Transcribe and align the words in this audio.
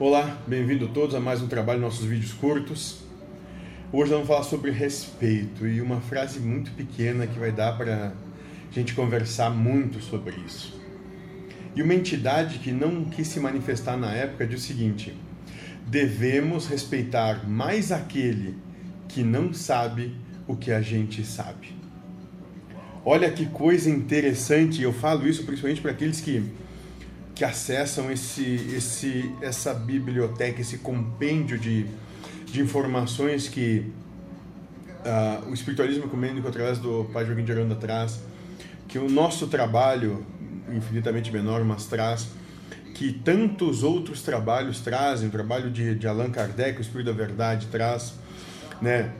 Olá, 0.00 0.40
bem-vindo 0.46 0.86
todos 0.86 1.16
a 1.16 1.18
mais 1.18 1.42
um 1.42 1.48
trabalho 1.48 1.80
nossos 1.80 2.04
vídeos 2.04 2.32
curtos. 2.32 3.00
Hoje 3.92 4.12
vamos 4.12 4.28
falar 4.28 4.44
sobre 4.44 4.70
respeito 4.70 5.66
e 5.66 5.80
uma 5.80 6.00
frase 6.00 6.38
muito 6.38 6.70
pequena 6.70 7.26
que 7.26 7.36
vai 7.36 7.50
dar 7.50 7.76
para 7.76 8.12
a 8.70 8.72
gente 8.72 8.94
conversar 8.94 9.50
muito 9.50 10.00
sobre 10.00 10.36
isso. 10.46 10.80
E 11.74 11.82
uma 11.82 11.94
entidade 11.94 12.60
que 12.60 12.70
não 12.70 13.06
quis 13.06 13.26
se 13.26 13.40
manifestar 13.40 13.96
na 13.96 14.12
época 14.12 14.46
diz 14.46 14.62
o 14.62 14.66
seguinte: 14.68 15.12
devemos 15.84 16.68
respeitar 16.68 17.44
mais 17.48 17.90
aquele 17.90 18.56
que 19.08 19.24
não 19.24 19.52
sabe 19.52 20.14
o 20.46 20.54
que 20.54 20.70
a 20.70 20.80
gente 20.80 21.24
sabe. 21.24 21.74
Olha 23.04 23.32
que 23.32 23.46
coisa 23.46 23.90
interessante, 23.90 24.80
eu 24.80 24.92
falo 24.92 25.26
isso 25.26 25.42
principalmente 25.42 25.80
para 25.80 25.90
aqueles 25.90 26.20
que 26.20 26.48
que 27.38 27.44
acessam 27.44 28.10
esse, 28.10 28.42
esse, 28.74 29.32
essa 29.40 29.72
biblioteca, 29.72 30.60
esse 30.60 30.78
compêndio 30.78 31.56
de, 31.56 31.86
de 32.46 32.60
informações 32.60 33.46
que 33.46 33.92
uh, 35.06 35.48
o 35.48 35.54
espiritualismo 35.54 36.06
ecumênico, 36.06 36.48
através 36.48 36.78
do 36.78 37.08
Pai 37.12 37.24
Joaquim 37.24 37.44
de 37.44 37.52
Aranda, 37.52 37.76
traz, 37.76 38.20
que 38.88 38.98
o 38.98 39.08
nosso 39.08 39.46
trabalho, 39.46 40.26
infinitamente 40.68 41.30
menor, 41.30 41.62
mas 41.62 41.86
traz, 41.86 42.28
que 42.92 43.12
tantos 43.12 43.84
outros 43.84 44.22
trabalhos 44.22 44.80
trazem, 44.80 45.28
o 45.28 45.30
trabalho 45.30 45.70
de, 45.70 45.94
de 45.94 46.08
Allan 46.08 46.30
Kardec, 46.32 46.78
o 46.78 46.82
Espírito 46.82 47.06
da 47.06 47.12
Verdade, 47.12 47.68
traz, 47.68 48.14
né? 48.82 49.12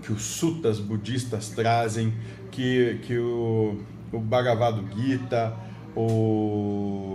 que 0.00 0.10
os 0.10 0.22
sutas 0.22 0.78
budistas 0.78 1.50
trazem, 1.50 2.14
que, 2.50 2.98
que 3.02 3.18
o, 3.18 3.78
o 4.10 4.18
Bhagavad 4.18 4.82
Gita, 4.96 5.54
o 5.94 7.11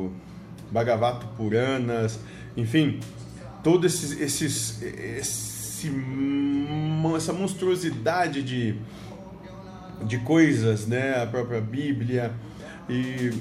Bhagavata 0.78 1.26
Puranas, 1.36 2.20
enfim, 2.56 3.00
todos 3.64 3.94
esses, 3.94 4.20
esses 4.20 5.58
esse, 5.78 5.92
essa 7.16 7.34
monstruosidade 7.34 8.42
de, 8.42 8.76
de 10.06 10.18
coisas, 10.20 10.88
né? 10.88 11.22
A 11.22 11.28
própria 11.28 11.62
Bíblia 11.62 12.34
e, 12.90 13.32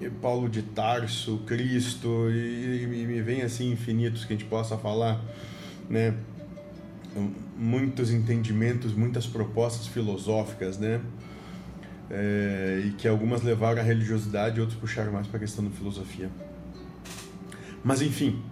e 0.00 0.10
Paulo 0.10 0.48
de 0.48 0.62
Tarso, 0.62 1.38
Cristo 1.46 2.28
e, 2.30 2.82
e, 2.82 2.86
me 2.86 3.22
vem 3.22 3.42
assim 3.42 3.70
infinitos 3.70 4.24
que 4.24 4.32
a 4.32 4.36
gente 4.36 4.48
possa 4.48 4.76
falar, 4.76 5.22
né? 5.88 6.14
Muitos 7.56 8.10
entendimentos, 8.10 8.92
muitas 8.92 9.26
propostas 9.26 9.86
filosóficas, 9.86 10.78
né? 10.78 11.00
É, 12.10 12.82
e 12.84 12.90
que 12.92 13.08
algumas 13.08 13.42
levaram 13.42 13.80
à 13.80 13.84
religiosidade 13.84 14.60
outros 14.60 14.78
puxaram 14.78 15.12
mais 15.12 15.26
para 15.26 15.38
a 15.38 15.40
questão 15.40 15.64
da 15.64 15.70
filosofia. 15.70 16.30
Mas 17.86 18.02
enfim, 18.02 18.42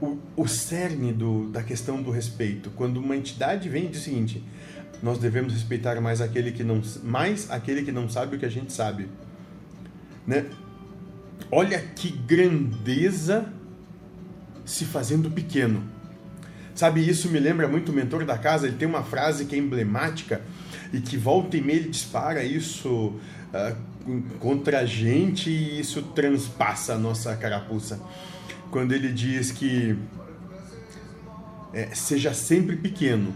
o, 0.00 0.18
o 0.36 0.46
cerne 0.46 1.12
do, 1.12 1.50
da 1.50 1.64
questão 1.64 2.00
do 2.00 2.12
respeito, 2.12 2.70
quando 2.70 2.98
uma 2.98 3.16
entidade 3.16 3.68
vem 3.68 3.86
e 3.86 3.88
diz 3.88 4.02
o 4.02 4.04
seguinte: 4.04 4.44
nós 5.02 5.18
devemos 5.18 5.52
respeitar 5.52 6.00
mais 6.00 6.20
aquele 6.20 6.52
que 6.52 6.62
não, 6.62 6.80
mais 7.02 7.50
aquele 7.50 7.82
que 7.82 7.90
não 7.90 8.08
sabe 8.08 8.36
o 8.36 8.38
que 8.38 8.46
a 8.46 8.48
gente 8.48 8.72
sabe. 8.72 9.08
Né? 10.24 10.46
Olha 11.50 11.80
que 11.80 12.08
grandeza 12.08 13.52
se 14.64 14.84
fazendo 14.84 15.28
pequeno. 15.28 15.82
Sabe, 16.72 17.06
isso 17.06 17.28
me 17.30 17.40
lembra 17.40 17.66
muito 17.66 17.90
o 17.90 17.92
mentor 17.92 18.24
da 18.24 18.38
casa, 18.38 18.68
ele 18.68 18.76
tem 18.76 18.86
uma 18.86 19.02
frase 19.02 19.44
que 19.44 19.56
é 19.56 19.58
emblemática 19.58 20.40
e 20.92 21.00
que 21.00 21.16
volta 21.16 21.56
e 21.56 21.60
meia 21.60 21.80
ele 21.80 21.88
dispara 21.88 22.44
isso 22.44 22.88
uh, 22.88 24.22
contra 24.38 24.78
a 24.78 24.86
gente 24.86 25.50
e 25.50 25.80
isso 25.80 26.00
transpassa 26.14 26.94
a 26.94 26.98
nossa 26.98 27.34
carapuça 27.34 28.00
quando 28.72 28.92
ele 28.92 29.12
diz 29.12 29.52
que 29.52 29.94
é, 31.74 31.94
seja 31.94 32.32
sempre 32.32 32.74
pequeno, 32.74 33.34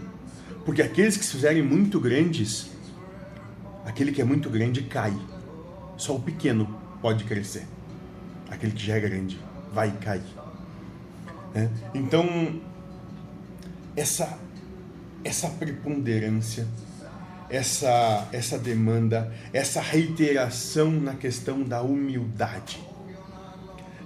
porque 0.65 0.81
aqueles 0.81 1.15
que 1.15 1.23
se 1.23 1.33
fizerem 1.33 1.61
muito 1.61 1.99
grandes, 1.99 2.71
aquele 3.85 4.11
que 4.11 4.19
é 4.19 4.25
muito 4.25 4.49
grande 4.49 4.81
cai. 4.81 5.15
Só 5.95 6.15
o 6.15 6.19
pequeno 6.19 6.67
pode 7.01 7.23
crescer. 7.23 7.67
Aquele 8.49 8.71
que 8.71 8.83
já 8.83 8.95
é 8.95 8.99
grande 8.99 9.39
vai 9.71 9.91
cair. 9.91 10.23
É? 11.53 11.69
Então, 11.93 12.59
essa, 13.95 14.39
essa 15.23 15.49
preponderância, 15.49 16.67
essa, 17.47 18.27
essa 18.31 18.57
demanda, 18.57 19.31
essa 19.53 19.81
reiteração 19.81 20.89
na 20.91 21.13
questão 21.13 21.61
da 21.61 21.83
humildade 21.83 22.87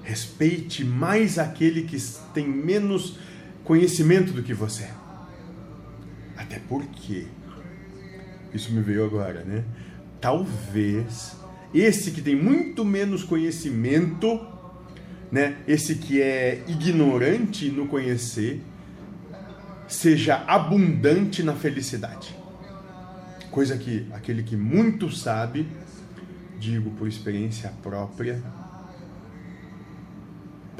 Respeite 0.03 0.83
mais 0.83 1.37
aquele 1.37 1.83
que 1.83 1.97
tem 2.33 2.47
menos 2.47 3.17
conhecimento 3.63 4.33
do 4.33 4.43
que 4.43 4.53
você. 4.53 4.87
Até 6.35 6.59
porque, 6.67 7.25
isso 8.53 8.71
me 8.73 8.81
veio 8.81 9.05
agora, 9.05 9.43
né? 9.43 9.63
Talvez 10.19 11.35
esse 11.73 12.11
que 12.11 12.21
tem 12.21 12.35
muito 12.35 12.83
menos 12.83 13.23
conhecimento, 13.23 14.45
né? 15.31 15.57
Esse 15.67 15.95
que 15.95 16.21
é 16.21 16.63
ignorante 16.67 17.69
no 17.69 17.87
conhecer, 17.87 18.61
seja 19.87 20.43
abundante 20.47 21.43
na 21.43 21.53
felicidade. 21.53 22.35
Coisa 23.49 23.77
que 23.77 24.07
aquele 24.11 24.43
que 24.43 24.55
muito 24.55 25.09
sabe, 25.11 25.67
digo 26.59 26.91
por 26.91 27.07
experiência 27.07 27.71
própria, 27.81 28.41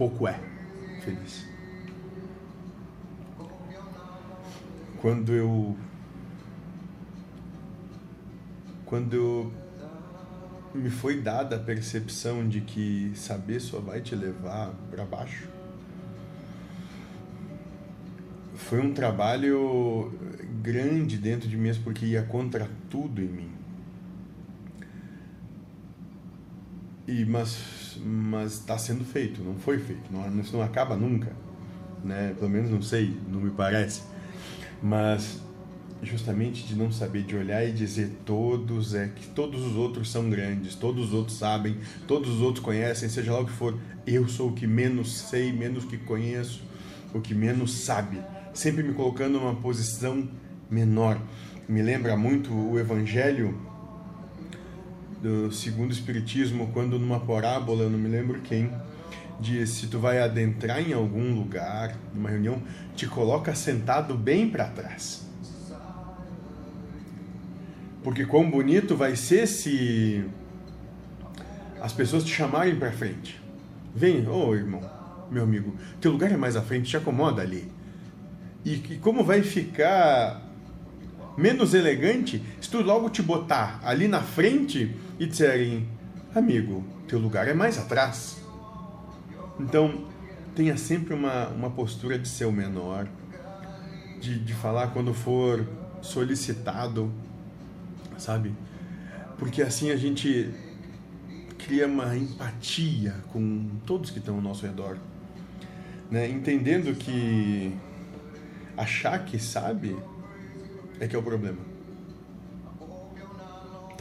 pouco 0.02 0.28
é 0.28 0.40
feliz. 1.04 1.46
Quando 5.00 5.32
eu 5.32 5.78
quando 8.84 9.14
eu, 9.14 9.54
me 10.74 10.90
foi 10.90 11.22
dada 11.22 11.56
a 11.56 11.60
percepção 11.60 12.50
de 12.50 12.62
que 12.62 13.12
saber 13.14 13.60
só 13.60 13.80
vai 13.80 14.02
te 14.02 14.16
levar 14.16 14.74
para 14.90 15.06
baixo, 15.06 15.48
foi 18.56 18.82
um 18.82 18.96
trabalho 18.96 20.12
grande 20.64 21.16
dentro 21.16 21.48
de 21.48 21.56
mim, 21.56 21.72
porque 21.84 22.08
ia 22.08 22.24
contra 22.24 22.68
tudo 22.90 23.22
em 23.22 23.28
mim. 23.28 23.61
E 27.08 27.26
mas 27.26 27.82
mas 28.04 28.54
está 28.54 28.78
sendo 28.78 29.04
feito, 29.04 29.44
não 29.44 29.56
foi 29.56 29.78
feito, 29.78 30.12
não, 30.12 30.40
isso 30.40 30.56
não 30.56 30.64
acaba 30.64 30.96
nunca, 30.96 31.36
né? 32.04 32.34
Pelo 32.38 32.50
menos 32.50 32.72
não 32.72 32.82
sei, 32.82 33.18
não 33.28 33.42
me 33.42 33.52
parece. 33.52 34.02
Mas 34.82 35.42
justamente 36.02 36.66
de 36.66 36.76
não 36.76 36.92
saber 36.92 37.24
de 37.24 37.36
olhar 37.36 37.64
e 37.64 37.72
dizer 37.72 38.10
todos 38.26 38.96
é 38.96 39.08
que 39.08 39.28
todos 39.28 39.64
os 39.64 39.76
outros 39.76 40.10
são 40.10 40.30
grandes, 40.30 40.74
todos 40.76 41.08
os 41.08 41.14
outros 41.14 41.38
sabem, 41.38 41.78
todos 42.08 42.30
os 42.30 42.42
outros 42.42 42.64
conhecem, 42.64 43.08
seja 43.08 43.32
lá 43.32 43.42
o 43.42 43.46
que 43.46 43.52
for, 43.52 43.78
eu 44.08 44.28
sou 44.28 44.50
o 44.50 44.54
que 44.54 44.66
menos 44.66 45.16
sei, 45.16 45.54
menos 45.54 45.86
que 45.86 45.98
conheço, 45.98 46.64
o 47.14 47.22
que 47.22 47.36
menos 47.36 47.72
sabe, 47.72 48.20
sempre 48.54 48.82
me 48.82 48.94
colocando 48.94 49.40
numa 49.40 49.56
posição 49.56 50.28
menor. 50.70 51.22
Me 51.68 51.82
lembra 51.82 52.18
muito 52.18 52.52
o 52.54 52.80
evangelho 52.80 53.58
do 55.22 55.52
segundo 55.52 55.92
espiritismo, 55.92 56.72
quando 56.74 56.98
numa 56.98 57.20
parábola, 57.20 57.88
não 57.88 58.00
me 58.00 58.10
lembro 58.10 58.42
quem, 58.42 58.72
diz: 59.40 59.70
se 59.70 59.88
tu 59.88 60.00
vai 60.00 60.20
adentrar 60.20 60.82
em 60.82 60.94
algum 60.94 61.34
lugar, 61.36 61.96
numa 62.14 62.30
reunião, 62.30 62.62
te 62.96 63.08
coloca 63.08 63.54
sentado 63.54 64.16
bem 64.16 64.50
para 64.50 64.66
trás. 64.66 65.30
Porque 68.04 68.26
quão 68.26 68.50
bonito 68.50 68.96
vai 68.96 69.16
ser 69.16 69.48
se 69.48 70.26
as 71.80 71.94
pessoas 71.94 72.24
te 72.24 72.34
chamarem 72.34 72.76
para 72.76 72.92
frente. 72.92 73.40
Vem, 73.94 74.28
ô 74.28 74.48
oh, 74.48 74.56
irmão, 74.56 74.82
meu 75.30 75.44
amigo, 75.44 75.76
teu 76.00 76.12
lugar 76.12 76.32
é 76.32 76.38
mais 76.38 76.56
à 76.56 76.62
frente, 76.62 76.90
te 76.90 76.98
acomoda 76.98 77.44
ali. 77.44 77.72
E, 78.66 78.74
e 78.74 78.98
como 78.98 79.24
vai 79.24 79.44
ficar 79.44 80.51
menos 81.38 81.74
elegante 81.74 82.42
se 82.60 82.70
tu 82.70 82.82
logo 82.82 83.10
te 83.10 83.22
botar 83.22 83.80
ali 83.84 84.08
na 84.08 84.22
frente 84.22 84.96
e 85.20 85.26
disserem, 85.26 85.88
amigo, 86.34 86.84
teu 87.08 87.20
lugar 87.20 87.48
é 87.48 87.54
mais 87.54 87.78
atrás. 87.78 88.42
Então, 89.60 90.06
tenha 90.56 90.78
sempre 90.78 91.14
uma, 91.14 91.48
uma 91.50 91.70
postura 91.70 92.18
de 92.18 92.28
ser 92.28 92.46
o 92.46 92.52
menor, 92.52 93.08
de, 94.20 94.40
de 94.40 94.54
falar 94.54 94.88
quando 94.88 95.14
for 95.14 95.68
solicitado, 96.02 97.12
sabe? 98.18 98.54
Porque 99.38 99.62
assim 99.62 99.92
a 99.92 99.96
gente 99.96 100.52
cria 101.58 101.88
uma 101.88 102.16
empatia 102.16 103.16
com 103.32 103.70
todos 103.86 104.12
que 104.12 104.20
estão 104.20 104.36
ao 104.36 104.42
nosso 104.42 104.66
redor, 104.66 104.98
né? 106.10 106.30
Entendendo 106.30 106.96
que 106.96 107.74
achar 108.76 109.26
que 109.26 109.40
sabe 109.40 109.96
é 111.02 111.08
que 111.08 111.16
é 111.16 111.20
o 111.20 111.24
problema 111.24 111.82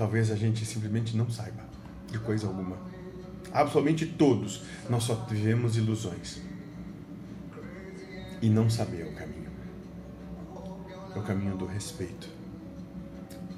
talvez 0.00 0.30
a 0.30 0.34
gente 0.34 0.64
simplesmente 0.64 1.14
não 1.14 1.28
saiba 1.28 1.62
de 2.10 2.18
coisa 2.20 2.46
alguma. 2.46 2.74
Absolutamente 3.52 4.06
todos 4.06 4.62
nós 4.88 5.02
só 5.02 5.14
vivemos 5.28 5.76
ilusões. 5.76 6.40
e 8.40 8.48
não 8.48 8.70
saber 8.70 9.06
o 9.06 9.12
caminho. 9.12 9.50
É 11.14 11.18
o 11.18 11.22
caminho 11.22 11.54
do 11.58 11.66
respeito. 11.66 12.30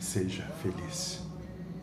Seja 0.01 0.43
feliz. 0.61 1.21